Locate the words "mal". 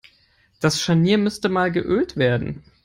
1.47-1.71